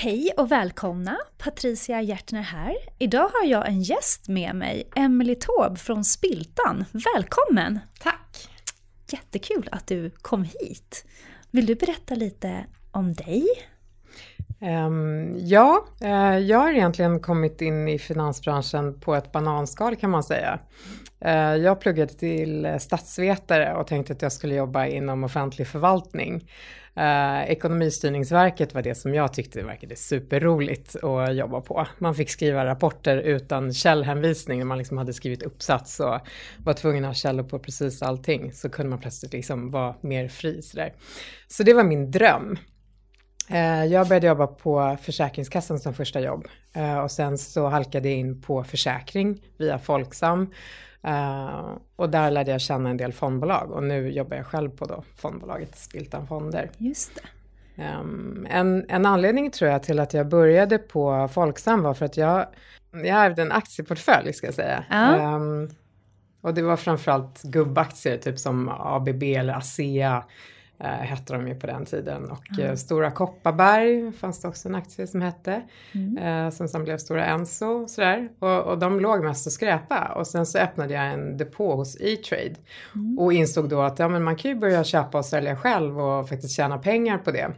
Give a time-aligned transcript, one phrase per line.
[0.00, 1.18] Hej och välkomna!
[1.38, 2.74] Patricia Hjärtner här.
[2.98, 6.84] Idag har jag en gäst med mig, Emelie Taube från Spiltan.
[7.14, 7.80] Välkommen!
[8.00, 8.48] Tack!
[9.12, 11.04] Jättekul att du kom hit.
[11.50, 13.46] Vill du berätta lite om dig?
[14.60, 20.22] Um, ja, uh, jag har egentligen kommit in i finansbranschen på ett bananskal kan man
[20.22, 20.60] säga.
[21.20, 26.50] Eh, jag pluggade till eh, statsvetare och tänkte att jag skulle jobba inom offentlig förvaltning.
[26.96, 31.86] Eh, ekonomistyrningsverket var det som jag tyckte verkade superroligt att jobba på.
[31.98, 36.18] Man fick skriva rapporter utan källhänvisning när man liksom hade skrivit uppsats och
[36.58, 38.52] var tvungen att ha källor på precis allting.
[38.52, 40.92] Så kunde man plötsligt liksom vara mer fri sådär.
[41.48, 42.58] Så det var min dröm.
[43.90, 46.48] Jag började jobba på Försäkringskassan som första jobb
[47.02, 50.50] och sen så halkade jag in på försäkring via Folksam
[51.06, 54.84] Uh, och där lärde jag känna en del fondbolag och nu jobbar jag själv på
[54.84, 56.70] då fondbolaget Spiltan Fonder.
[56.78, 57.28] Just det.
[58.00, 62.16] Um, en, en anledning tror jag till att jag började på Folksam var för att
[62.16, 62.46] jag,
[62.92, 64.84] jag ärvde en aktieportfölj ska jag säga.
[64.90, 65.34] Ja.
[65.34, 65.70] Um,
[66.40, 70.24] och det var framförallt gubbaktier typ som ABB eller ASEA
[70.80, 72.30] eh, hette de ju på den tiden.
[72.30, 75.62] Och eh, Stora Kopparberg fanns det också en aktie som hette.
[75.92, 76.18] Mm.
[76.18, 78.28] Eh, som sen blev Stora Enso och sådär.
[78.38, 80.12] Och, och de låg mest och skräpa.
[80.16, 82.54] Och sen så öppnade jag en depå hos E-trade.
[82.94, 83.18] Mm.
[83.18, 86.28] Och insåg då att ja, men man kan ju börja köpa och sälja själv och
[86.28, 87.50] faktiskt tjäna pengar på det.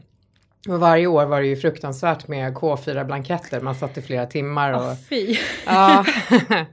[0.68, 3.60] Och varje år var det ju fruktansvärt med K4-blanketter.
[3.60, 4.72] Man satt i flera timmar.
[4.72, 5.36] Och, Åh, fy!
[5.66, 6.04] Ja.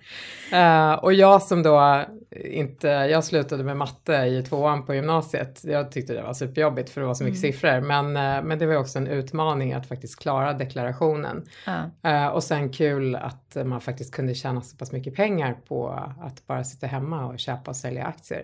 [0.52, 2.06] Eh, och jag som då
[2.46, 5.62] inte, jag slutade med matte i tvåan på gymnasiet.
[5.64, 7.54] Jag tyckte det var superjobbigt för det var så mycket Mm.
[7.54, 7.82] siffror.
[7.82, 8.06] Men,
[8.38, 11.46] eh, men det var också en utmaning att faktiskt klara deklarationen.
[11.66, 12.10] Ja.
[12.12, 15.90] Eh, och sen kul att man faktiskt kunde tjäna så pass mycket pengar på
[16.22, 18.44] att bara sitta hemma och köpa och sälja aktier.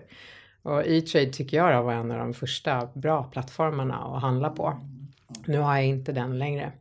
[0.62, 4.80] Och E-trade tycker jag var en av de första bra plattformarna att handla på.
[5.46, 6.72] Nu har jag inte den längre.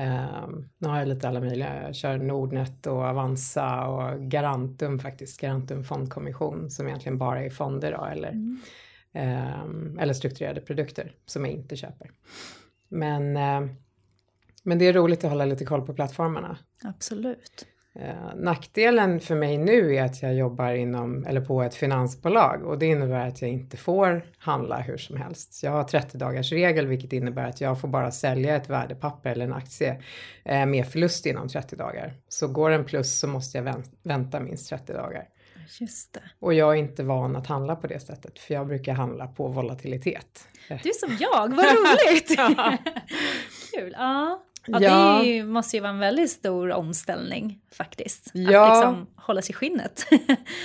[0.00, 1.82] Um, nu har jag lite alla möjliga.
[1.82, 5.40] Jag kör Nordnet och Avanza och Garantum faktiskt.
[5.40, 8.60] Garantum fondkommission som egentligen bara är fonder då, eller, Mm.
[9.12, 12.10] ehm, eller strukturerade produkter som jag inte köper.
[12.88, 13.68] Men, ehm,
[14.62, 16.58] men det är roligt att hålla lite koll på plattformarna.
[16.84, 17.66] Absolut.
[17.94, 22.78] Eh, nackdelen för mig nu är att jag jobbar inom, eller på ett finansbolag och
[22.78, 25.62] det innebär att jag inte får handla hur som helst.
[25.62, 29.44] Jag har 30 dagars regel vilket innebär att jag får bara sälja ett värdepapper eller
[29.44, 30.02] en aktie
[30.44, 32.14] eh, med förlust inom 30 dagar.
[32.28, 35.28] Så går den plus så måste jag vänt, vänta minst 30 dagar.
[35.80, 36.22] Just det.
[36.38, 39.48] Och jag är inte van att handla på det sättet för jag brukar handla på
[39.48, 40.48] volatilitet.
[40.68, 42.34] Du är som jag, vad roligt!
[42.36, 42.76] Ja.
[43.74, 43.94] Kul.
[43.98, 44.42] Ja.
[44.66, 45.18] Ja, Ja.
[45.22, 48.30] det ju, måste ju vara en väldigt stor omställning faktiskt.
[48.34, 48.66] Ja.
[48.72, 50.06] Att liksom hålla sig i skinnet.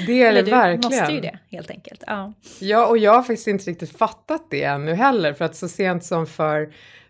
[0.07, 0.99] Det är det du verkligen.
[1.01, 2.03] måste ju det helt enkelt.
[2.07, 2.33] Ja.
[2.59, 6.03] Ja, och jag har faktiskt inte riktigt fattat det ännu heller, för att så sent
[6.05, 6.61] som för,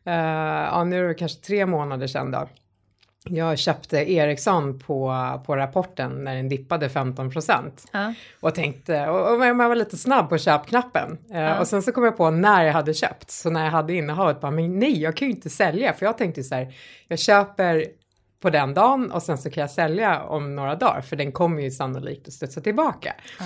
[0.05, 2.49] eh, ja nu är det kanske tre månader sedan då,
[3.29, 5.13] jag köpte Ericsson på,
[5.45, 8.13] på rapporten när den dippade 15 procent Ja.
[8.39, 11.17] och tänkte, och, och jag var lite snabb på köpknappen.
[11.31, 11.59] Eh, Ja.
[11.59, 14.41] Och sen så kom jag på när jag hade köpt, så när jag hade innehavet,
[14.41, 16.73] bara, men nej, jag kan ju inte sälja, för jag tänkte så här,
[17.07, 17.85] jag köper
[18.41, 21.61] på den dagen och sen så kan jag sälja om några dagar, för den kommer
[21.61, 23.13] ju sannolikt att studsa tillbaka.
[23.39, 23.45] Ja.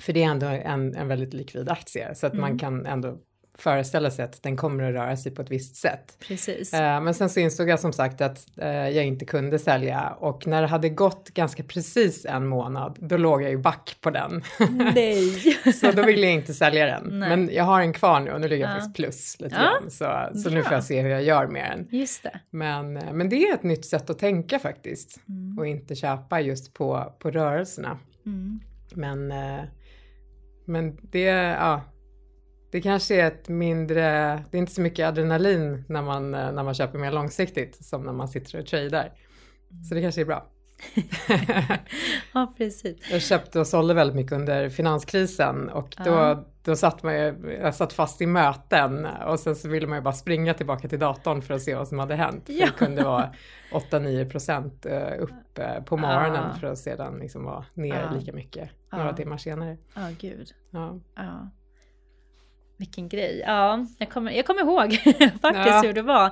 [0.00, 2.58] För det är ändå en, en väldigt likvid aktie så att man Mm.
[2.58, 3.16] kan ändå
[3.60, 6.16] föreställa sig att den kommer att röra sig på ett visst sätt.
[6.28, 6.74] Precis.
[6.74, 10.46] Eh, men sen så insåg jag som sagt att eh, jag inte kunde sälja och
[10.46, 14.42] när det hade gått ganska precis en månad då låg jag ju back på den.
[14.94, 15.40] Nej.
[15.80, 17.18] så då ville jag inte sälja den.
[17.18, 17.28] Nej.
[17.28, 18.74] Men jag har en kvar nu och nu ligger jag Ja.
[18.74, 19.62] faktiskt plus lite Ja.
[19.62, 19.90] grann.
[19.90, 21.98] Så, så nu får jag se hur jag gör med den.
[22.00, 22.40] Just det.
[22.50, 25.58] Men, eh, men det är ett nytt sätt att tänka faktiskt Mm.
[25.58, 27.98] och inte köpa just på, på rörelserna.
[28.26, 28.60] Mm.
[28.94, 29.32] Men,
[30.64, 31.20] men det,
[31.60, 31.80] ja,
[32.70, 34.02] det kanske är ett mindre,
[34.50, 38.02] det är inte så mycket adrenalin när man, eh, när man köper mer långsiktigt som
[38.02, 39.12] när man sitter och tradar.
[39.88, 40.46] Så det kanske är bra.
[42.34, 43.10] Ja, precis.
[43.10, 46.44] Jag köpte och sålde väldigt mycket under finanskrisen och då, Ja.
[46.64, 50.02] då satt man ju, jag satt fast i möten och sen så ville man ju
[50.02, 52.46] bara springa tillbaka till datorn för att se vad som hade hänt.
[52.46, 52.66] För Ja.
[52.66, 53.30] det kunde vara
[53.72, 56.60] 8-9 procent eh, upp eh, på morgonen Ja.
[56.60, 59.76] för att sedan liksom vara ner lika mycket några timmar senare.
[59.94, 60.48] Ja, gud.
[60.70, 60.98] Ja.
[62.80, 63.42] Vilken grej.
[63.46, 64.92] Ja, jag kommer, jag kommer ihåg
[65.42, 65.82] faktiskt Ja.
[65.84, 66.26] hur det var.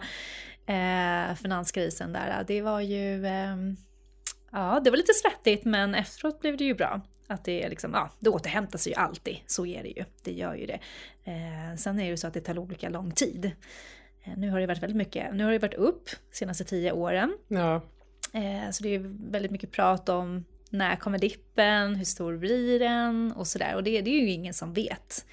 [0.67, 2.45] Eh, finanskrisen där.
[2.47, 3.27] Det var ju...
[3.27, 3.77] ehm,
[4.53, 7.01] ja, det var lite svettigt men efteråt blev det ju bra.
[7.27, 9.37] Att det är liksom, ja, det återhämtar sig ju alltid.
[9.47, 10.05] Så är det ju.
[10.25, 10.79] Det gör ju det.
[11.25, 13.51] Eh, sen är det ju så att det tar olika lång tid.
[14.25, 16.93] Eh, nu har det varit väldigt mycket, nu har det varit upp de senaste tio
[16.93, 17.39] åren.
[17.49, 17.75] Ja.
[18.33, 23.33] Eh, så det är väldigt mycket prat om när kommer dippen, hur stor blir den
[23.33, 23.75] och sådär.
[23.75, 25.27] Och det, det är ju ingen som vet.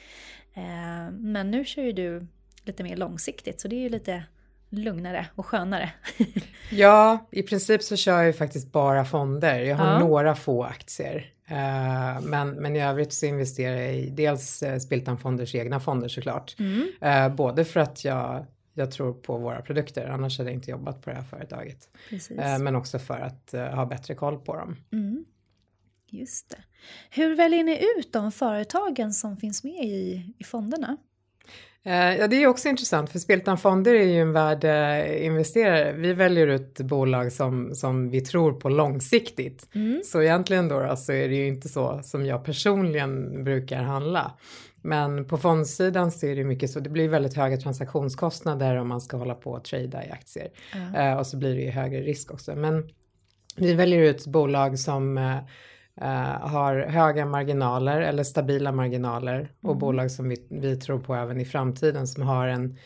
[0.55, 2.27] Eh, men nu kör ju du
[2.63, 4.23] lite mer långsiktigt så det är ju lite
[4.69, 5.89] lugnare och skönare.
[6.71, 9.59] ja, i princip så kör jag ju faktiskt bara fonder.
[9.59, 9.99] Jag har Ja.
[9.99, 11.31] några få aktier.
[11.47, 16.07] Eh, men, men i övrigt så investerar jag i dels uh, Spiltan Fonders egna fonder
[16.07, 16.55] såklart.
[16.59, 16.87] Mm.
[17.01, 21.01] Eh, både för att jag, jag tror på våra produkter, annars hade jag inte jobbat
[21.01, 21.89] på det här företaget.
[22.09, 22.37] Precis.
[22.39, 24.75] Eh, men också för att eh, ha bättre koll på dem.
[24.91, 25.25] Mm.
[26.19, 26.57] Just det.
[27.09, 30.97] Hur väljer ni ut de företagen som finns med i, i fonderna?
[31.83, 35.93] Eh, Ja, det är också intressant för Spiltan Fonder är ju en värdeinvesterare.
[35.93, 39.67] Vi väljer ut bolag som, som vi tror på långsiktigt.
[39.75, 40.01] Mm.
[40.05, 44.31] Så egentligen då, så är det ju inte så som jag personligen brukar handla.
[44.81, 49.01] Men på fondsidan så är det mycket så, det blir väldigt höga transaktionskostnader om man
[49.01, 50.49] ska hålla på och trada i aktier.
[50.95, 52.55] Eh, och så blir det ju högre risk också.
[52.55, 52.89] Men
[53.55, 55.17] vi väljer ut bolag som
[56.01, 59.79] eh, har höga marginaler eller stabila marginaler och Mm.
[59.79, 62.77] bolag som vi, vi tror på även i framtiden som har en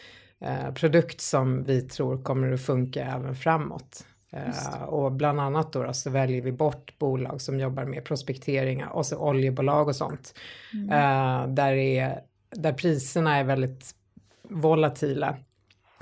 [0.42, 4.06] eh, produkt som vi tror kommer att funka även framåt.
[4.32, 8.86] Eh, och bland annat då, då så väljer vi bort bolag som jobbar med prospektering
[8.86, 10.34] och så oljebolag och sånt.
[10.74, 11.56] Mm.
[11.56, 12.20] Där, är,
[12.50, 13.96] där priserna är väldigt
[14.44, 15.36] volatila.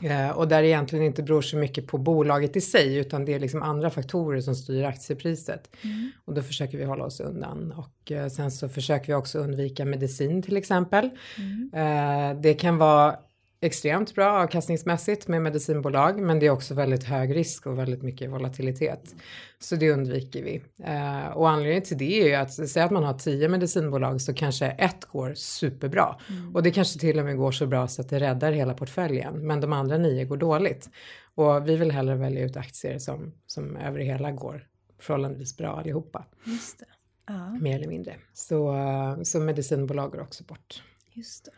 [0.03, 3.33] Eh, och där det egentligen inte beror så mycket på bolaget i sig utan det
[3.33, 5.69] är liksom andra faktorer som styr aktiepriset.
[5.81, 6.11] Mm.
[6.25, 7.71] Och då försöker vi hålla oss undan.
[7.71, 11.09] Och eh, sen så försöker vi också undvika medicin till exempel.
[11.37, 11.71] Mm.
[11.73, 13.15] Eh, det kan vara
[13.61, 18.29] extremt bra avkastningsmässigt med medicinbolag men det är också väldigt hög risk och väldigt mycket
[18.31, 19.15] volatilitet.
[19.59, 20.61] Så det undviker vi.
[20.83, 24.33] Eh, och anledningen till det är ju att säga att man har tio medicinbolag så
[24.33, 26.15] kanske ett går superbra.
[26.29, 26.55] Mm.
[26.55, 29.47] Och det kanske till och med går så bra så att det räddar hela portföljen.
[29.47, 30.89] Men de andra nio går dåligt.
[31.35, 34.67] Och vi vill hellre välja ut aktier som, som över hela går
[34.99, 36.25] förhållandevis bra allihopa.
[36.45, 36.85] Just det.
[37.27, 38.15] Ja, Mer eller mindre.
[38.33, 38.75] Så,
[39.23, 40.83] så medicinbolag går också bort.
[41.13, 41.51] just det.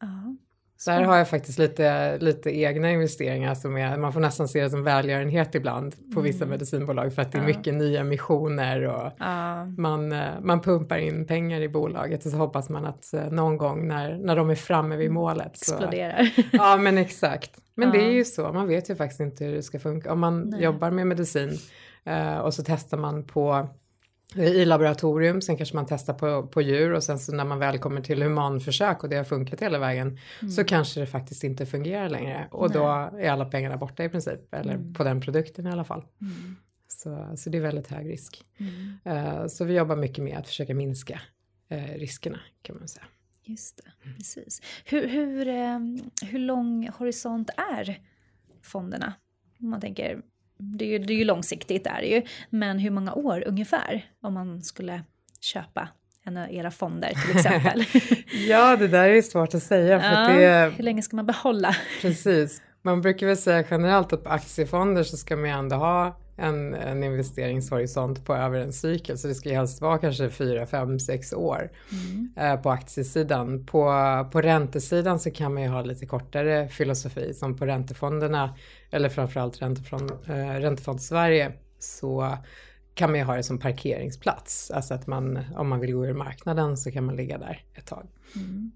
[0.00, 0.36] Ja.
[0.86, 4.62] Så här har jag faktiskt lite, lite egna investeringar som är, man får nästan se
[4.62, 6.48] det som välgörenhet ibland på vissa Mm.
[6.50, 7.46] medicinbolag för att det är Ja.
[7.46, 12.36] mycket nya emissioner och Ja, man, eh, man pumpar in pengar i bolaget och så
[12.36, 15.74] hoppas man att eh, någon gång när, när de är framme vid målet så...
[15.74, 16.28] exploderar.
[16.52, 17.50] Ja men exakt.
[17.74, 18.04] Men det Ja.
[18.04, 20.12] är ju så, man vet ju faktiskt inte hur det ska funka.
[20.12, 20.62] Om man Nej.
[20.62, 21.58] jobbar med medicin
[22.04, 23.68] eh, och så testar man på
[24.34, 27.78] i laboratorium, sen kanske man testar på, på djur och sen så när man väl
[27.78, 30.18] kommer till humanförsök och det har funkat hela vägen
[30.56, 32.84] så kanske det faktiskt inte fungerar längre och då
[33.18, 34.94] är alla pengarna borta i princip, eller Mm.
[34.94, 36.04] på den produkten i alla fall.
[36.20, 36.56] Mm.
[36.88, 38.44] Så, så det är väldigt hög risk.
[38.58, 38.98] Mm.
[39.04, 41.20] Eh, så vi jobbar mycket med att försöka minska
[41.68, 43.04] eh, riskerna kan man säga.
[43.44, 44.62] Just det, precis.
[44.84, 45.78] Hur, hur, eh,
[46.30, 48.00] hur lång horisont är
[48.62, 49.14] fonderna?
[49.60, 50.22] Om man tänker,
[50.58, 54.04] det är, ju, det är ju långsiktigt är det ju, men hur många år ungefär
[54.22, 55.02] om man skulle
[55.40, 55.88] köpa
[56.24, 57.84] en av era fonder till exempel?
[58.48, 61.26] Ja, det där är svårt att säga för att det ja, hur länge ska man
[61.26, 61.76] behålla?
[62.00, 62.62] Precis.
[62.82, 66.74] Man brukar väl säga generellt att på aktiefonder så ska man ju ändå ha en,
[66.74, 69.18] en investeringshorisont på över en cykel.
[69.18, 72.32] Så det ska ju helst vara kanske 4, 5, 6 år Mm.
[72.36, 73.66] eh, på aktiesidan.
[73.66, 73.82] På,
[74.32, 78.54] på räntesidan så kan man ju ha lite kortare filosofi som på räntefonderna
[78.90, 82.36] eller framförallt räntefond, eh, Räntefond Sverige så
[82.94, 84.70] kan man ju ha det som parkeringsplats.
[84.70, 87.86] Alltså att man, om man vill gå ur marknaden så kan man ligga där ett
[87.86, 88.06] tag.
[88.36, 88.72] Mm.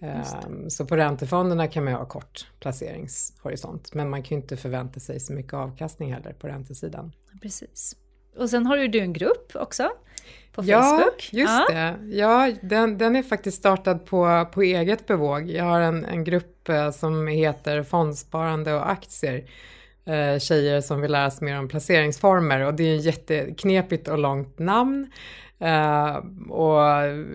[0.00, 3.94] Ehm, Så på räntefonderna kan man ju ha kort placeringshorisont.
[3.94, 7.12] Men man kan ju inte förvänta sig så mycket avkastning heller på räntesidan.
[7.42, 7.96] Precis.
[8.36, 9.90] Och sen har ju du en grupp också
[10.52, 11.28] på Ja, Facebook.
[11.32, 11.66] just ja.
[11.70, 11.98] det.
[12.16, 15.50] Ja, den, den är faktiskt startad på, på eget bevåg.
[15.50, 19.44] Jag har en, en grupp eh, som heter Fondsparande och aktier.
[20.04, 24.18] Eh, tjejer som vill lära sig mer om placeringsformer och det är ett jätteknepigt och
[24.18, 25.12] långt namn.
[25.60, 26.16] Eh,
[26.50, 26.78] och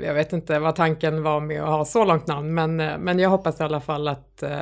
[0.04, 3.20] jag vet inte vad tanken var med att ha så långt namn men, eh, men
[3.20, 4.62] jag hoppas i alla fall att eh,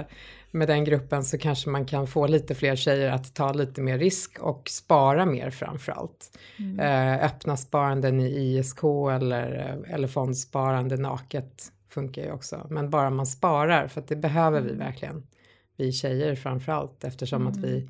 [0.52, 3.98] med den gruppen så kanske man kan få lite fler tjejer att ta lite mer
[3.98, 6.38] risk och spara mer framförallt.
[6.60, 6.80] Mm.
[6.80, 8.26] Eh, öppna sparanden i
[8.58, 12.68] ISK eller, eller fondsparande naket funkar ju också.
[12.70, 14.80] Men bara man sparar för att det behöver vi Mm.
[14.80, 15.24] verkligen.
[15.78, 17.70] Vi tjejer framförallt eftersom att Mm.
[17.70, 17.90] vi eh,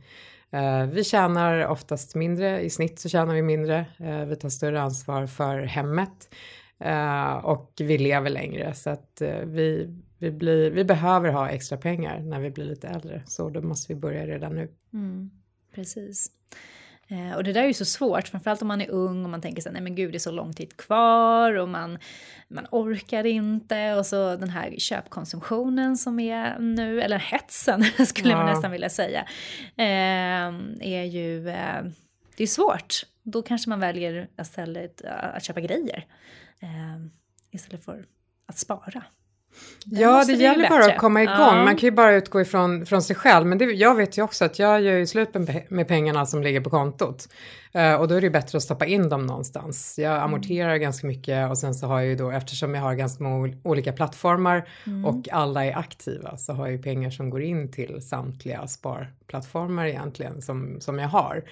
[0.52, 3.86] Eh, vi tjänar oftast mindre, i snitt så tjänar vi mindre.
[4.00, 6.36] Eh, vi tar större ansvar för hemmet
[6.80, 11.78] eh, och vi lever längre så att eh, vi, vi, blir, vi behöver ha extra
[11.78, 14.70] pengar när vi blir lite äldre så då måste vi börja redan nu.
[14.94, 15.32] Mm,
[15.76, 16.32] precis.
[17.12, 19.42] Eh, och det där är ju så svårt, framförallt om man är ung och man
[19.42, 21.98] tänker så här, nej men gud det är så lång tid kvar och man,
[22.48, 28.48] man orkar inte och så den här köpkonsumtionen som är nu, eller hetsen skulle man
[28.48, 28.54] Ja.
[28.54, 29.20] nästan vilja säga,
[29.78, 30.48] eh,
[30.92, 31.84] är ju, eh,
[32.38, 33.04] det är svårt.
[33.24, 36.06] Då kanske man väljer istället eh, att köpa grejer
[36.60, 37.06] eh,
[37.52, 38.06] istället för
[38.46, 39.04] att spara.
[39.86, 41.36] Ja, det gäller bara att komma igång.
[41.36, 41.64] Ja.
[41.66, 43.48] Man kan ju bara utgå ifrån från sig själv.
[43.48, 45.30] Men det, jag vet ju också att jag gör ju slut
[45.70, 47.28] med, pengarna som ligger på kontot.
[47.74, 50.00] Eh, och då är det ju bättre att stoppa in dem någonstans.
[50.00, 50.24] Jag Mm.
[50.24, 53.54] amorterar ganska mycket och sen så har jag ju då, eftersom jag har ganska många
[53.64, 55.06] olika plattformar Mm.
[55.06, 59.86] och alla är aktiva, så har jag ju pengar som går in till samtliga sparplattformar
[59.86, 61.44] egentligen som, som jag har.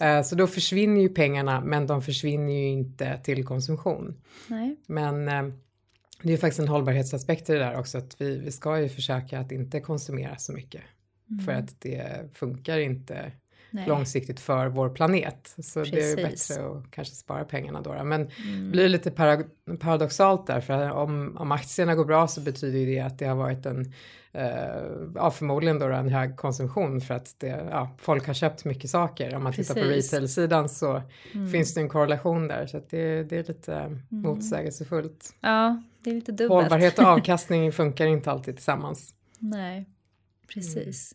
[0.00, 4.14] Eh, så då försvinner ju pengarna, men de försvinner ju inte till konsumtion.
[4.46, 4.76] Nej.
[4.86, 5.42] Men eh,
[6.22, 9.40] det är faktiskt en hållbarhetsaspekt i det där också, att vi, vi ska ju försöka
[9.40, 10.82] att inte konsumera så mycket.
[11.44, 13.32] För att det funkar inte Mm.
[13.70, 13.88] Nej.
[13.88, 15.54] långsiktigt för vår planet.
[15.58, 16.48] Så det är Precis.
[16.48, 18.04] bättre att kanske spara pengarna då.
[18.04, 18.64] Men Mm.
[18.64, 23.00] det blir lite parag- paradoxalt där, för om, om aktierna går bra så betyder det
[23.00, 23.92] att det har varit en,
[24.32, 24.44] eh,
[25.14, 29.34] ja förmodligen då en hög konsumtion för att det, ja, folk har köpt mycket saker.
[29.34, 30.12] Om man tittar på Precis.
[30.12, 31.02] retail-sidan så
[31.34, 31.50] Mm.
[31.50, 35.34] finns det en korrelation där, så att det, det är lite motsägelsefullt.
[35.40, 36.50] Ja, det är lite dubbelt.
[36.50, 39.14] Hållbarhet och avkastning funkar inte alltid tillsammans.
[39.38, 39.86] Nej,
[40.54, 41.14] precis.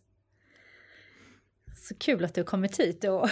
[1.84, 3.30] Så kul att du har kommit hit och, och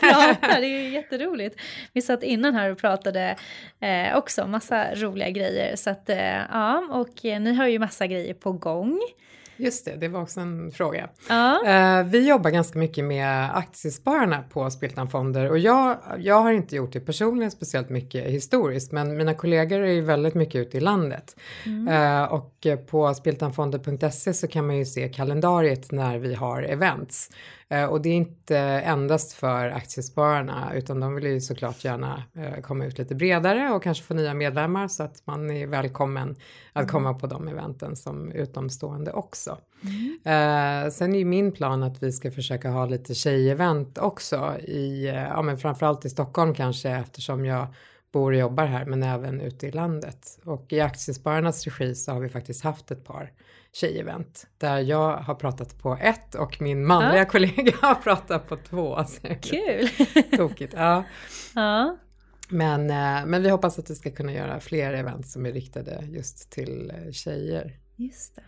[0.00, 1.60] pratar, det är ju jätteroligt.
[1.92, 3.36] Vi satt innan här och pratade
[3.80, 5.76] eh, också massa roliga grejer.
[5.76, 6.18] Så att, eh,
[6.52, 9.00] ja, och eh, ni har ju massa grejer på gång.
[9.56, 11.08] Just det, det var också en fråga.
[11.28, 16.52] Ja, Eh, vi jobbar ganska mycket med aktiespararna på Spiltan Fonder och jag, jag har
[16.52, 20.76] inte gjort det personligen speciellt mycket historiskt men mina kollegor är ju väldigt mycket ute
[20.76, 21.36] i landet.
[21.90, 27.30] Eh, och på spiltanfonder.se så kan man ju se kalendariet när vi har events.
[27.68, 32.60] Eh, och det är inte endast för aktiespararna utan de vill ju såklart gärna eh,
[32.60, 36.36] komma ut lite bredare och kanske få nya medlemmar så att man är välkommen
[36.72, 39.58] att komma på de eventen som utomstående också.
[40.24, 45.06] Eh, sen är ju min plan att vi ska försöka ha lite tjejevent också i,
[45.28, 47.66] ja men framförallt i Stockholm kanske eftersom jag
[48.12, 50.38] bor och jobbar här men även ute i landet.
[50.44, 53.32] Och i Aktiespararnas regi så har vi faktiskt haft ett par
[53.74, 59.04] tjejevent där jag har pratat på ett och min manliga kollega har pratat på två.
[59.04, 59.88] Så kul.
[60.36, 60.74] Tokigt.
[60.76, 61.04] Ja.
[61.54, 61.96] ja,
[62.48, 66.04] Men, eh, men vi hoppas att vi ska kunna göra fler event som är riktade
[66.10, 67.78] just till eh, tjejer.
[67.96, 68.42] just det.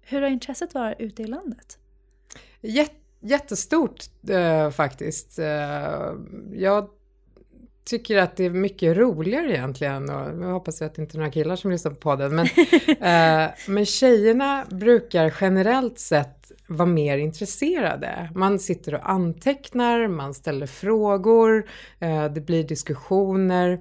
[0.00, 1.78] Hur har intresset varit ute i landet?
[2.60, 5.38] Jät, jättestort eh, faktiskt.
[6.52, 6.88] Jag
[7.86, 11.30] tycker att det är mycket roligare egentligen och jag hoppas att det inte är några
[11.30, 12.34] killar som lyssnar på podden.
[12.34, 12.46] Men,
[12.88, 18.30] eh, men tjejerna brukar generellt sett vara mer intresserade.
[18.34, 21.66] Man sitter och antecknar, man ställer frågor,
[21.98, 23.80] eh, det blir diskussioner.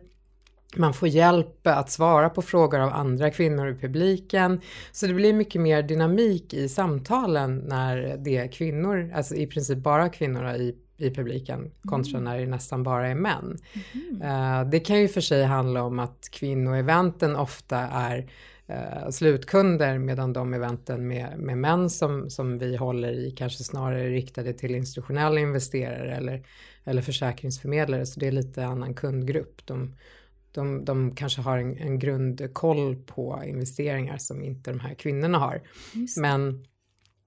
[0.75, 4.61] Man får hjälp att svara på frågor av andra kvinnor i publiken.
[4.91, 9.77] Så det blir mycket mer dynamik i samtalen när det är kvinnor, alltså i princip
[9.77, 13.57] bara kvinnor i, i publiken kontra när det nästan bara är män.
[14.23, 18.29] Eh, det kan ju för sig handla om att kvinnoeventen ofta är
[18.67, 24.03] eh, slutkunder medan de eventen med, med män som, som vi håller i kanske snarare
[24.03, 26.45] är riktade till institutionella investerare eller,
[26.83, 29.65] eller försäkringsförmedlare så det är lite annan kundgrupp.
[29.65, 29.95] De,
[30.51, 35.61] de, de kanske har en, en grundkoll på investeringar som inte de här kvinnorna har.
[36.17, 36.65] Men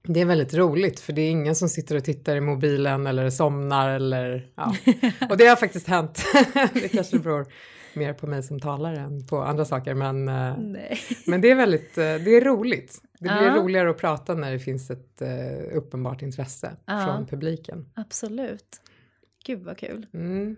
[0.09, 3.31] det är väldigt roligt för det är ingen som sitter och tittar i mobilen eller
[3.31, 4.75] somnar eller ja.
[5.31, 6.25] Och det har faktiskt hänt.
[6.75, 7.47] det kanske beror
[7.95, 10.99] mer på mig som talare än på andra saker men, eh, Nej.
[11.27, 13.03] men det är väldigt, eh, det är roligt.
[13.19, 13.57] Det blir Ja.
[13.57, 17.05] roligare att prata när det finns ett eh, uppenbart intresse Ja.
[17.05, 17.91] från publiken.
[17.95, 18.81] Absolut.
[19.47, 20.07] Gud vad kul.
[20.15, 20.57] Mm.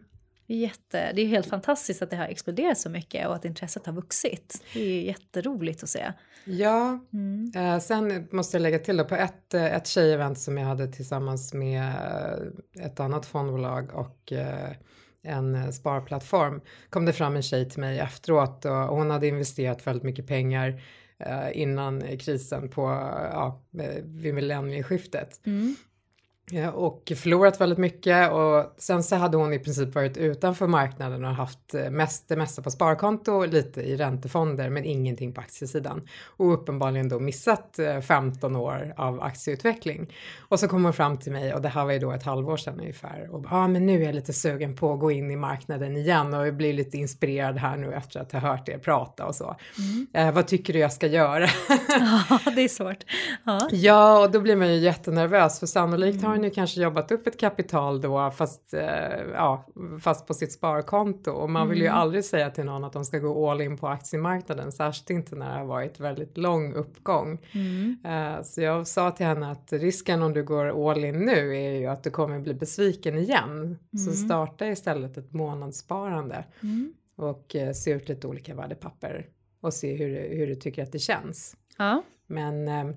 [0.50, 3.45] Det är, jätte, det är helt fantastiskt att det har exploderat så mycket och att
[3.45, 4.62] intresset har vuxit.
[4.75, 6.12] Det är jätteroligt att se.
[6.45, 7.52] Ja, Mm.
[7.57, 10.92] Eh, sen måste jag lägga till då, på ett, eh, ett tjejevent som jag hade
[10.92, 14.71] tillsammans med eh, ett annat fondbolag och eh,
[15.23, 19.87] en eh, sparplattform kom det fram en tjej till mig efteråt och hon hade investerat
[19.87, 20.83] väldigt mycket pengar
[21.52, 22.83] innan krisen på,
[23.33, 23.62] ja,
[24.04, 25.47] vid millennieskiftet.
[25.47, 25.76] Mm.
[26.52, 31.25] Ja, och förlorat väldigt mycket och sen så hade hon i princip varit utanför marknaden
[31.25, 35.40] och haft eh, mest, det mesta på sparkonto och lite i räntefonder men ingenting på
[35.40, 36.09] aktiesidan.
[36.26, 40.14] Och uppenbarligen då missat eh, 15 år av aktieutveckling.
[40.38, 42.57] Och så kom hon fram till mig och det här var ju då ett halvår
[42.57, 45.30] sedan ungefär och ja ah, men nu är jag lite sugen på att gå in
[45.30, 48.78] i marknaden igen och jag blir lite inspirerad här nu efter att ha hört er
[48.78, 49.57] prata och så.
[50.12, 51.47] Eh, vad tycker du jag ska göra?
[52.30, 53.04] Ja, det är svårt.
[53.45, 53.69] Ja.
[53.73, 57.26] Ja, och då blir man ju jättenervös för sannolikt har hon ju kanske jobbat upp
[57.26, 58.82] ett kapital då fast, eh,
[59.35, 59.66] ja,
[60.00, 63.18] fast på sitt sparkonto och man vill ju aldrig säga till någon att de ska
[63.18, 67.38] gå all in på aktiemarknaden, särskilt inte när det har varit väldigt lång uppgång.
[67.52, 67.97] Mm.
[68.04, 71.70] Eh, så jag sa till henne att risken om du går all in nu är
[71.78, 73.78] ju att du kommer bli besviken igen.
[74.06, 76.92] Så starta istället ett månadssparande Mm.
[77.16, 79.26] och eh, se ut lite olika värdepapper
[79.62, 81.56] och se hur, du- hur du tycker att det känns.
[81.78, 82.02] Ja.
[82.26, 82.94] Men, eh,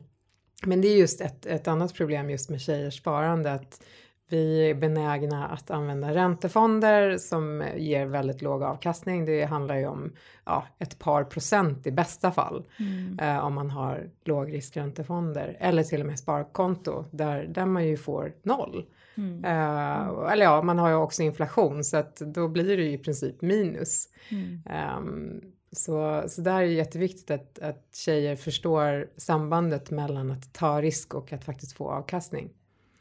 [0.66, 3.84] men det är just ett, ett annat problem just med tjejers sparande att
[4.30, 9.26] vi är benägna att använda räntefonder som ger väldigt låg avkastning.
[9.26, 10.12] Det handlar ju om
[10.46, 13.20] ja, ett par procent i bästa fall Mm.
[13.20, 18.34] eh, om man har lågriskräntefonder eller till och med sparkonto där, där man ju får
[18.44, 18.86] noll.
[19.18, 19.46] Mm.
[19.46, 22.98] Eh, eller ja, man har ju också inflation så att då blir det ju i
[22.98, 24.08] princip minus.
[24.32, 24.62] Mm.
[24.70, 25.42] Ehm,
[25.74, 31.14] så, så där är det jätteviktigt att, att tjejer förstår sambandet mellan att ta risk
[31.14, 32.50] och att faktiskt få avkastning.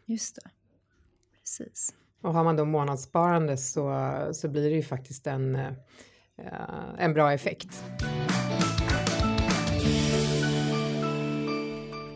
[0.07, 0.51] Just det.
[1.41, 1.95] Precis.
[2.23, 5.73] Och har man då månadssparande så, så blir det ju faktiskt en, eh,
[6.99, 7.85] en bra effekt.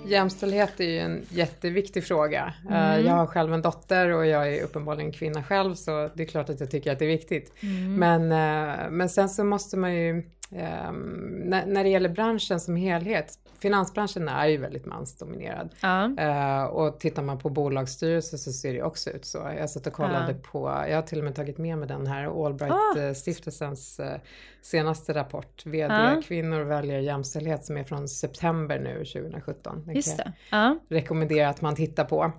[0.06, 2.54] Jämställdhet är ju en jätteviktig fråga.
[2.70, 3.06] Eh, Mm.
[3.06, 6.50] Jag har själv en dotter och jag är uppenbarligen kvinna själv så det är klart
[6.50, 7.52] att jag tycker att det är viktigt.
[7.60, 7.94] Mm.
[7.94, 12.76] Men, eh, men sen så måste man ju, ehm, när, när det gäller branschen som
[12.76, 15.74] helhet, finansbranschen är ju väldigt mansdominerad.
[15.80, 16.10] Ja.
[16.18, 19.38] Eh, och tittar man på bolagsstyrelser så ser det också ut så.
[19.58, 20.48] Jag satt och kollade Ja.
[20.50, 22.46] på, jag har till och med tagit med mig den här Ah.
[22.46, 24.20] Allbright-stiftelsens eh,
[24.62, 25.62] senaste rapport.
[25.66, 26.22] VD Ja.
[26.24, 29.82] Kvinnor väljer jämställdhet som är från september nu 2017.
[29.86, 32.32] Den Just kan jag rekommendera att man tittar på.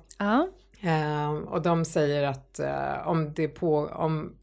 [0.82, 4.34] Eh, och de säger att eh, om det på, om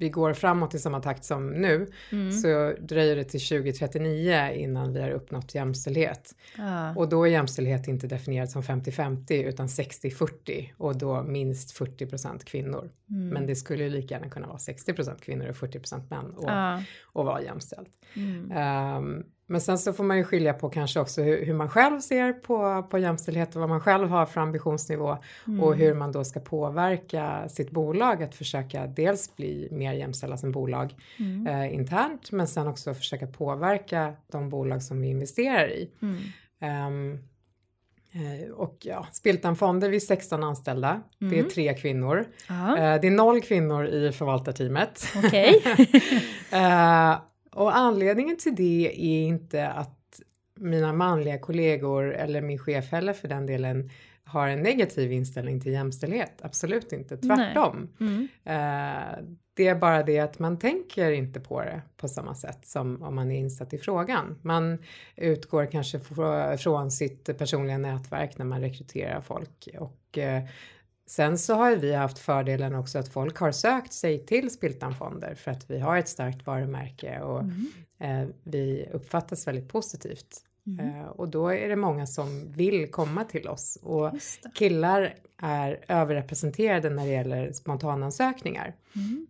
[0.00, 2.32] vi går framåt i samma takt som nu Mm.
[2.32, 6.34] så dröjer det till 2039 innan vi har uppnått jämställdhet.
[6.56, 6.94] Ja.
[6.96, 12.90] Och då är jämställdhet inte definierat som 50-50 utan 60-40 och då minst 40% kvinnor.
[13.10, 13.28] Mm.
[13.28, 16.82] Men det skulle ju lika gärna kunna vara 60% kvinnor och 40% män och, Ja.
[17.04, 17.88] och vara jämställt.
[18.16, 18.50] Mm.
[18.52, 22.00] Ehm, men sen så får man ju skilja på kanske också hur, hur man själv
[22.00, 25.60] ser på, på jämställdhet och vad man själv har för ambitionsnivå Mm.
[25.62, 30.52] och hur man då ska påverka sitt bolag att försöka dels bli mer jämställda som
[30.52, 31.46] bolag Mm.
[31.46, 35.90] eh, internt men sen också försöka påverka de bolag som vi investerar i.
[36.02, 37.18] Mm.
[38.12, 41.00] Eh, och ja, Spiltan Fonder, vi är 16 anställda.
[41.18, 41.48] Det är Mm.
[41.50, 42.24] tre kvinnor.
[42.48, 42.76] Ja.
[42.78, 45.04] Eh, det är noll kvinnor i förvaltarteamet.
[45.24, 45.62] Okej.
[46.52, 47.14] Eh,
[47.52, 50.20] och anledningen till det är inte att
[50.56, 53.90] mina manliga kollegor eller min chef heller för den delen
[54.24, 56.32] har en negativ inställning till jämställdhet.
[56.42, 57.88] Absolut inte, tvärtom.
[58.00, 58.28] Mm.
[59.60, 63.14] Det är bara det att man tänker inte på det på samma sätt som om
[63.14, 64.38] man är insatt i frågan.
[64.42, 64.78] Man
[65.16, 70.42] utgår kanske fr- från sitt personliga nätverk när man rekryterar folk och eh,
[71.06, 75.50] Sen så har vi haft fördelen också att folk har sökt sig till Spiltanfonder för
[75.50, 77.66] att vi har ett starkt varumärke och Mm.
[77.98, 80.44] eh, vi uppfattas väldigt positivt.
[80.66, 80.88] Mm.
[81.00, 84.10] Eh, och då är det många som vill komma till oss och
[84.54, 88.74] killar är överrepresenterade när det gäller spontanansökningar.
[88.96, 89.26] Mm.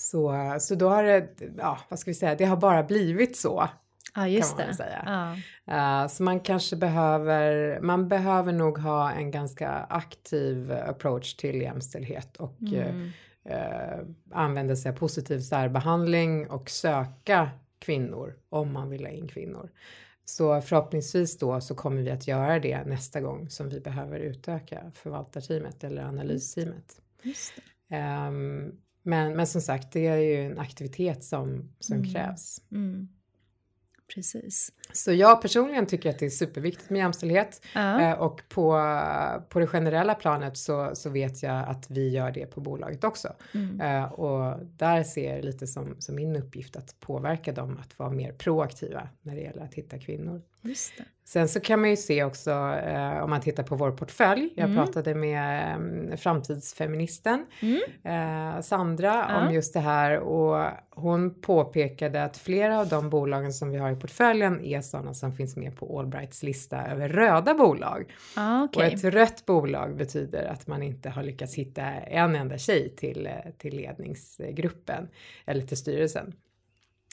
[0.00, 3.68] Så, så då har det, ja vad ska vi säga, det har bara blivit så.
[4.14, 4.74] Ja, just Kan man det.
[4.74, 5.02] säga.
[5.66, 6.02] Ja.
[6.02, 12.36] Eh, så man kanske behöver, man behöver nog ha en ganska aktiv approach till jämställdhet
[12.36, 13.10] och eh, Mm.
[13.44, 13.98] eh,
[14.32, 19.70] använda sig av positiv särbehandling och söka kvinnor om man vill ha in kvinnor.
[20.24, 24.90] Så förhoppningsvis då så kommer vi att göra det nästa gång som vi behöver utöka
[24.94, 27.00] förvaltarteamet eller analysteamet.
[27.22, 27.96] Just det.
[29.02, 32.12] Men, men som sagt, det är ju en aktivitet som, som Mm.
[32.12, 32.62] krävs.
[32.72, 33.08] Mm.
[34.14, 34.72] Precis.
[34.92, 37.62] Så jag personligen tycker att det är superviktigt med jämställdhet.
[37.74, 38.72] Eh, och på,
[39.48, 43.28] på det generella planet så, så vet jag att vi gör det på bolaget också.
[43.54, 43.80] Mm.
[43.80, 48.10] Eh, och där ser jag lite som, som min uppgift att påverka dem att vara
[48.10, 50.42] mer proaktiva när det gäller att hitta kvinnor.
[51.24, 52.50] Sen så kan man ju se också
[52.84, 54.52] eh, om man tittar på vår portfölj.
[54.56, 54.76] Jag Mm.
[54.76, 55.74] pratade med
[56.10, 57.80] eh, framtidsfeministen Mm.
[58.56, 59.40] eh, Sandra Ja.
[59.46, 63.90] om just det här och hon påpekade att flera av de bolagen som vi har
[63.90, 68.12] i portföljen är sådana som finns med på Allbrights lista över röda bolag.
[68.36, 68.94] Ja, Och okej.
[68.94, 73.32] ett rött bolag betyder att man inte har lyckats hitta en enda tjej till, eh,
[73.58, 75.08] till ledningsgruppen
[75.46, 76.32] eller till styrelsen.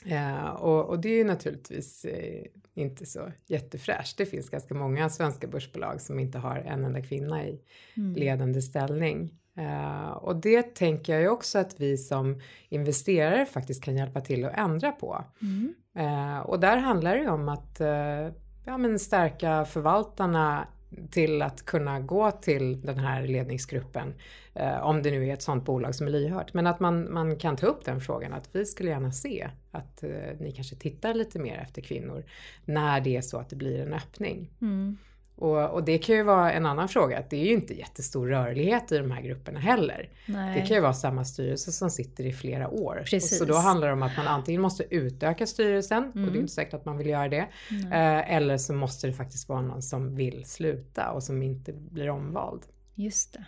[0.04, 4.18] Ja, och, och det är ju naturligtvis eh, inte så jättefräscht.
[4.18, 7.60] Det finns ganska många svenska börsbolag som inte har en enda kvinna i
[7.96, 8.14] Mm.
[8.14, 9.34] ledande ställning.
[9.56, 14.44] Eh, och det tänker jag ju också att vi som investerare faktiskt kan hjälpa till
[14.44, 15.24] att ändra på.
[15.42, 15.74] Mm.
[15.96, 18.28] Eh, och där handlar det ju om att eh,
[18.66, 20.68] ja, men stärka förvaltarna
[21.10, 24.14] till att kunna gå till den här ledningsgruppen.
[24.54, 26.54] Eh, om det nu är ett sådant bolag som är lyhört.
[26.54, 30.02] Men att man, man kan ta upp den frågan att vi skulle gärna se att
[30.02, 32.24] eh, ni kanske tittar lite mer efter kvinnor
[32.64, 34.50] när det är så att det blir en öppning.
[34.60, 34.98] Mm.
[35.38, 38.28] Och, och, det kan ju vara en annan fråga, att det är ju inte jättestor
[38.28, 40.10] rörlighet i de här grupperna heller.
[40.26, 40.60] Nej.
[40.60, 43.02] Det kan ju vara samma styrelse som sitter i flera år.
[43.06, 43.38] Precis.
[43.38, 46.10] så då handlar det om att man antingen måste utöka styrelsen, mm.
[46.10, 46.40] och det är mm.
[46.40, 49.82] inte säkert att man vill göra det, eh, eller så måste det faktiskt vara någon
[49.82, 52.62] som vill sluta och som inte blir omvald.
[52.94, 53.44] Just det.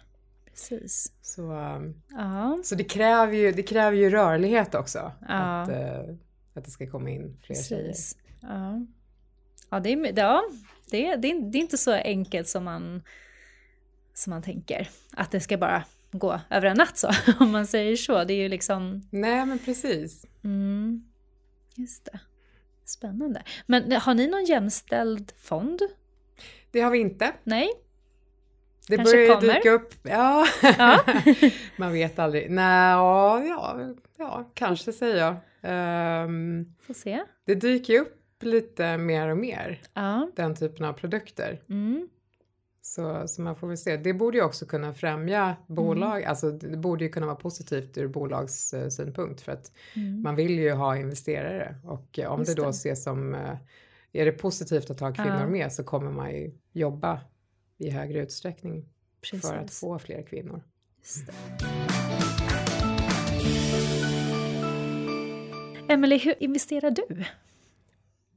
[0.50, 1.12] Precis.
[1.22, 1.42] Så,
[2.08, 2.58] ja.
[2.64, 5.12] så det, kräver ju, det kräver ju rörlighet också.
[5.28, 5.62] Ja.
[5.62, 6.16] Att, uh,
[6.54, 7.68] att det ska komma in fler Precis.
[7.68, 8.54] tjejer.
[8.54, 8.86] Ja,
[9.70, 10.42] ja, det, är, ja
[10.90, 13.02] det, det, är, det är inte så enkelt som man,
[14.14, 14.88] som man tänker.
[15.12, 18.24] Att det ska bara gå över en natt så, om man säger så.
[18.24, 19.08] Det är ju liksom...
[19.10, 20.26] Nej, men precis.
[20.44, 21.04] Mm,
[21.74, 22.20] just det.
[22.84, 23.42] Spännande.
[23.66, 25.80] Men har ni någon jämställd fond?
[26.70, 27.32] Det har vi inte.
[27.44, 27.70] Nej.
[28.88, 29.54] Det Kanske börjar kommer.
[29.54, 29.94] dyka upp.
[30.02, 31.04] Ja, ja.
[31.76, 32.50] man vet aldrig.
[32.50, 33.42] Nej, ja,
[34.18, 35.34] ja, kanske säger jag.
[36.24, 37.24] Um, Får se.
[37.46, 40.30] Det dyker upp lite mer och mer, ja.
[40.36, 41.62] den typen av produkter.
[41.68, 42.08] Mm.
[42.82, 43.96] Så, så man får väl se.
[43.96, 46.28] Det borde ju också kunna främja bolag, mm.
[46.28, 50.22] alltså det borde ju kunna vara positivt ur bolagssynpunkt för att mm.
[50.22, 52.70] man vill ju ha investerare och om Just det då det.
[52.70, 53.56] ses som, eh,
[54.12, 55.46] är det positivt att ha kvinnor ja.
[55.46, 57.20] med så kommer man ju jobba
[57.78, 58.88] i högre utsträckning
[59.20, 59.48] Precis.
[59.48, 60.62] för att få fler kvinnor.
[65.88, 67.24] Emelie, hur investerar du?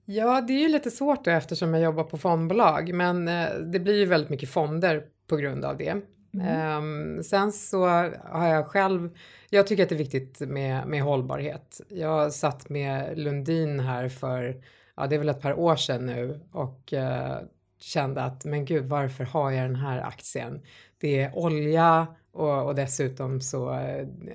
[0.05, 3.79] Ja, det är ju lite svårt då, eftersom jag jobbar på fondbolag, men eh, det
[3.79, 6.01] blir ju väldigt mycket fonder på grund av det.
[6.33, 6.77] Mm.
[6.77, 7.85] Um, sen så
[8.23, 9.17] har jag själv,
[9.49, 11.81] jag tycker att det är viktigt med, med hållbarhet.
[11.89, 14.63] Jag satt med Lundin här för,
[14.97, 17.37] ja det är väl ett par år sedan nu och uh,
[17.79, 20.61] kände att men gud varför har jag den här aktien?
[20.97, 23.80] Det är olja och, och dessutom så,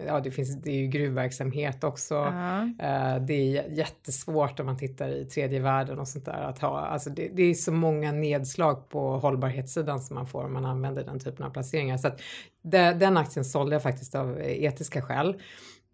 [0.06, 2.14] ja det finns, det är ju gruvverksamhet också.
[2.14, 3.16] Uh -huh.
[3.16, 6.80] uh, det är jättesvårt om man tittar i tredje världen och sånt där att ha,
[6.80, 11.04] alltså det, det, är så många nedslag på hållbarhetssidan som man får om man använder
[11.04, 11.96] den typen av placeringar.
[11.96, 12.20] Så att
[12.62, 15.36] det, den aktien sålde jag faktiskt av etiska skäl.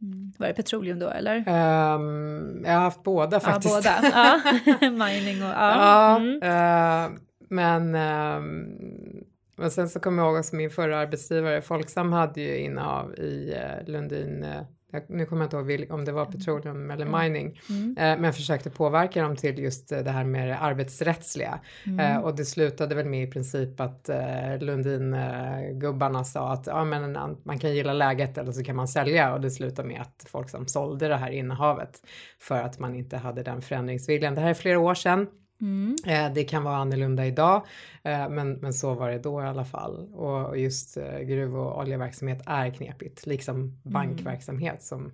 [0.03, 0.33] Mm.
[0.39, 1.37] Var det petroleum då eller?
[1.37, 3.85] Um, jag har haft båda faktiskt.
[3.85, 4.79] Ja, båda.
[4.81, 4.91] Ja.
[4.91, 5.77] Mining och ja.
[5.77, 7.13] ja mm.
[7.15, 9.25] uh, men, um,
[9.57, 13.55] men sen så kommer jag ihåg också min förra arbetsgivare, Folksam hade ju innehav i
[13.55, 14.63] uh, Lundin uh,
[15.09, 17.97] nu kommer jag inte ihåg om det var petroleum eller mining, mm.
[17.99, 21.61] eh, men försökte påverka dem till just det här med det arbetsrättsliga.
[21.87, 22.01] Mm.
[22.01, 26.85] Eh, och det slutade väl med i princip att eh, Lundin-gubbarna eh, sa att ja,
[26.85, 30.27] men man kan gilla läget eller så kan man sälja och det slutade med att
[30.29, 32.01] folk som sålde det här innehavet
[32.39, 34.35] för att man inte hade den förändringsviljan.
[34.35, 35.27] Det här är flera år sedan.
[35.65, 35.97] Mm.
[36.07, 37.67] Eh, det kan vara annorlunda idag,
[38.03, 40.15] eh, men, men så var det då i alla fall.
[40.15, 43.75] Och just eh, gruv och oljeverksamhet är knepigt, liksom mm.
[43.83, 45.13] bankverksamhet som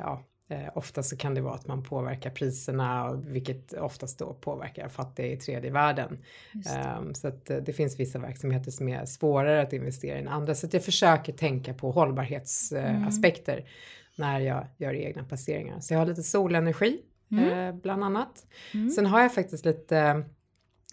[0.00, 0.24] ja,
[0.74, 5.36] ofta så kan det vara att man påverkar priserna, vilket oftast då påverkar fattiga i
[5.36, 6.18] tredje världen.
[6.98, 10.54] Um, så att det finns vissa verksamheter som är svårare att investera i än andra.
[10.54, 13.66] Så att jag försöker tänka på hållbarhetsaspekter mm.
[14.16, 15.80] när jag gör egna placeringar.
[15.80, 17.00] Så jag har lite solenergi
[17.32, 17.48] mm.
[17.48, 18.46] eh, bland annat.
[18.74, 18.90] Mm.
[18.90, 20.24] Sen har jag faktiskt lite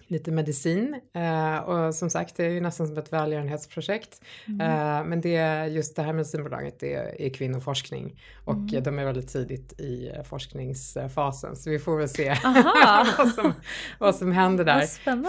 [0.08, 4.21] lite medicin eh, och som sagt det är ju nästan som ett välgörenhetsprojekt.
[4.48, 4.62] Mm.
[4.62, 8.84] Eh, men det just det här medicinbolaget det är, är kvinnoforskning och mm.
[8.84, 12.36] de är väldigt tidigt i forskningsfasen så vi får väl se
[13.17, 13.54] vad, som,
[14.00, 14.82] vad som händer där.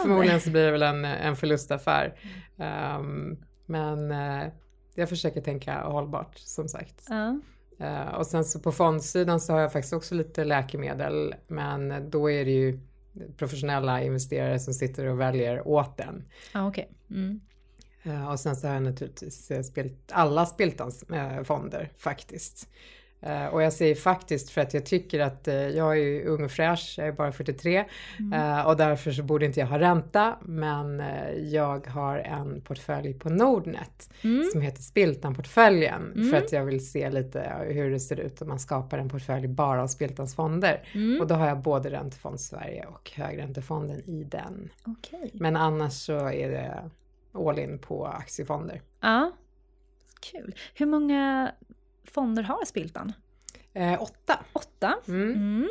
[0.03, 2.14] Förmodligen så blir det väl en, en förlustaffär.
[2.99, 4.49] Um, men eh,
[4.95, 7.11] jag försöker tänka hållbart som sagt.
[7.11, 7.35] Uh.
[7.81, 12.31] Uh, och sen så på fondsidan så har jag faktiskt också lite läkemedel men då
[12.31, 12.81] är det ju
[13.37, 16.25] professionella investerare som sitter och väljer åt den.
[16.53, 16.85] Ah, okay.
[17.11, 17.41] Mm.
[18.07, 21.05] Uh, och sen så har jag naturligtvis spilt alla Spiltans
[21.45, 22.69] fonder faktiskt.
[23.26, 26.50] Uh, och jag säger faktiskt för att jag tycker att uh, jag är ung och
[26.50, 27.85] fräsch, jag är bara 43
[28.18, 28.42] mm.
[28.42, 31.02] uh, och därför så borde inte jag ha ränta men
[31.50, 34.44] jag har en portfölj på Nordnet mm.
[34.52, 36.31] som heter Spiltan-portföljen mm.
[36.31, 39.48] för att jag vill se lite hur det ser ut om man skapar en portfölj
[39.48, 40.88] bara av Spiltans fonder.
[40.92, 41.20] Mm.
[41.20, 44.70] Och då har jag både Räntefond Sverige och Högräntefonden i den.
[44.85, 45.31] Okay.
[45.33, 46.90] Men annars så är det
[47.33, 48.83] all in på aktiefonder.
[49.00, 49.33] Ja,
[50.20, 50.55] kul.
[50.74, 51.52] Hur många
[52.11, 53.12] fonder har Spiltan?
[53.73, 54.38] Eh, åtta.
[54.53, 54.95] Åtta?
[55.09, 55.33] Mm.
[55.33, 55.69] Mm.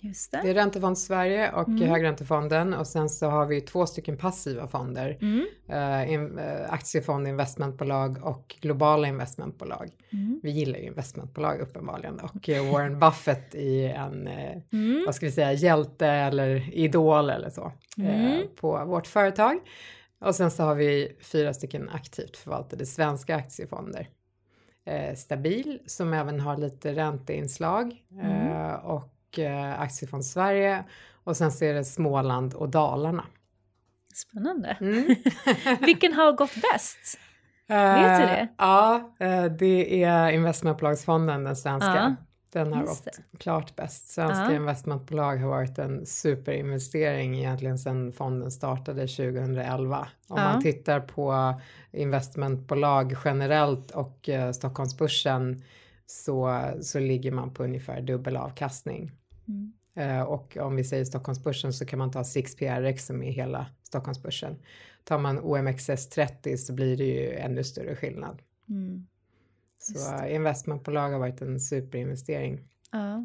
[0.00, 0.40] Just det.
[0.42, 1.88] det är Räntefond Sverige och mm.
[1.88, 5.18] Högräntefonden och sen så har vi två stycken passiva fonder.
[5.20, 5.46] Mm.
[5.68, 9.90] Eh, in, eh, aktiefond, investmentbolag och globala investmentbolag.
[10.12, 10.40] Mm.
[10.42, 15.02] Vi gillar ju investmentbolag uppenbarligen och eh, Warren Buffett är en, eh, mm.
[15.06, 18.46] vad ska vi säga, hjälte eller idol eller så eh, mm.
[18.56, 19.58] på vårt företag.
[20.20, 24.08] Och sen så har vi fyra stycken aktivt förvaltade svenska aktiefonder
[24.88, 28.52] eh, stabil som även har lite ränteinslag mm.
[28.52, 30.84] eh, och eh, Aktiefond Sverige
[31.24, 33.24] och sen så är det Småland och Dalarna.
[34.14, 34.76] Spännande.
[34.80, 35.14] Mm.
[35.80, 37.18] Vilken har gått bäst?
[37.68, 38.48] Vet du det?
[38.58, 39.14] Ja,
[39.58, 42.16] det är investmentbolagsfonden, den svenska.
[42.52, 44.08] Den har just gått klart bäst.
[44.08, 44.52] Svenska Ja.
[44.56, 50.08] investmentbolag har varit en superinvestering egentligen sedan fonden startade 2011.
[50.28, 50.44] Om Ja.
[50.52, 51.54] man tittar på
[51.92, 55.62] investmentbolag generellt och eh, Stockholmsbörsen
[56.06, 59.12] så, så ligger man på ungefär dubbel avkastning.
[59.48, 59.72] Mm.
[59.96, 64.56] Eh, och om vi säger Stockholmsbörsen så kan man ta 6PRX som är hela Stockholmsbörsen.
[65.04, 68.42] Tar man OMXS30 så blir det ju ännu större skillnad.
[68.68, 69.06] Mm.
[69.96, 72.60] Så investmentbolag har varit en superinvestering.
[72.92, 73.16] Ja.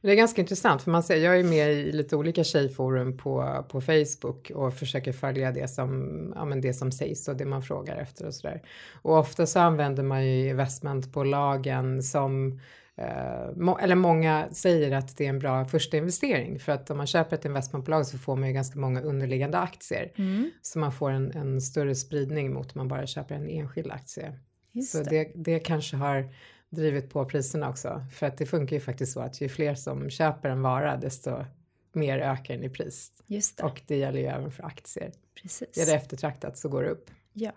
[0.00, 3.16] Men det är ganska intressant för man ser, jag är med i lite olika tjejforum
[3.16, 7.44] på, på Facebook och försöker följa det som, ja, men det som sägs och det
[7.44, 8.62] man frågar efter och sådär.
[9.02, 12.60] Och ofta så använder man ju investmentbolagen som
[12.96, 17.06] eh, eller många säger att det är en bra första investering för att om man
[17.06, 20.50] köper ett investmentbolag så får man ju ganska många underliggande aktier Mm.
[20.62, 24.32] så man får en, en större spridning mot om man bara köper en enskild aktie.
[24.72, 25.10] Just Så det.
[25.10, 26.34] det, det kanske har
[26.70, 28.04] drivit på priserna också.
[28.12, 31.44] För att det funkar ju faktiskt så att ju fler som köper en vara desto
[31.92, 33.12] mer ökar den i pris.
[33.26, 33.62] Just det.
[33.64, 35.12] Och det gäller ju även för aktier.
[35.42, 35.78] Precis.
[35.78, 37.10] Är det eftertraktat så går det upp.
[37.32, 37.52] Ja,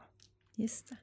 [0.56, 0.96] just det.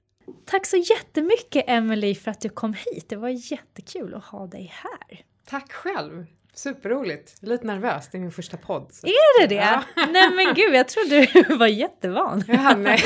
[0.45, 3.09] Tack så jättemycket Emily för att du kom hit.
[3.09, 5.25] Det var jättekul att ha dig här.
[5.45, 6.27] Tack själv!
[6.55, 7.37] Superroligt.
[7.43, 8.89] Lite nervös, det är min första podd.
[8.93, 9.07] Så.
[9.07, 9.55] Är det det?
[9.55, 9.83] Ja.
[10.13, 12.45] Nej men gud, jag trodde du var jättevan.
[12.49, 13.01] Ja, nej.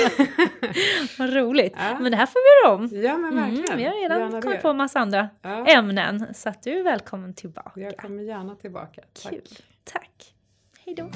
[1.18, 1.74] Vad roligt.
[1.76, 1.98] Ja.
[2.00, 3.04] Men det här får vi göra om.
[3.04, 3.78] ja men Mm, verkligen.
[3.78, 4.62] vi har redan Gärna kommit det.
[4.62, 6.26] på en massa andra Ja, ämnen.
[6.34, 7.80] Så att du är välkommen tillbaka.
[7.80, 9.02] jag kommer gärna tillbaka.
[9.22, 9.32] Tack.
[9.32, 9.42] Kul.
[9.84, 10.34] Tack.
[10.84, 11.10] Hej då.